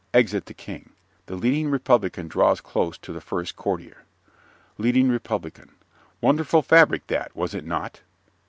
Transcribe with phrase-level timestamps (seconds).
[0.15, 0.93] (Exit the King.
[1.27, 3.97] The Leading Republican draws close to the first Courtier.)
[4.79, 5.75] LEADING REPUBLICAN
[6.21, 8.01] Wonderful fabric that, was it not?